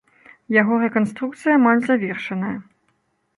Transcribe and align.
Яго 0.61 0.73
рэканструкцыя 0.83 1.53
амаль 1.59 1.85
завершаная. 1.89 2.55